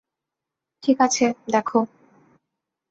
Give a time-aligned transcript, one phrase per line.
[0.83, 1.79] ঠিক আছে, দেখো।